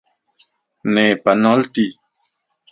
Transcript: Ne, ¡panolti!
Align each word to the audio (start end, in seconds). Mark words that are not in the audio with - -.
Ne, 0.95 1.05
¡panolti! 1.23 1.87